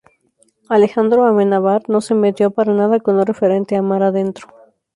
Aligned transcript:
Alejandro 0.67 1.27
Amenábar 1.27 1.83
no 1.87 2.01
se 2.01 2.15
metió 2.15 2.49
para 2.49 2.73
nada 2.73 2.99
con 2.99 3.17
lo 3.17 3.23
referente 3.23 3.75
a 3.75 3.83
"Mar 3.83 4.01
adentro". 4.01 4.47